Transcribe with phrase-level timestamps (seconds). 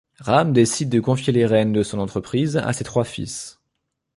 [0.19, 3.61] Ram décide de confier les rênes de son entreprise à ses trois fils.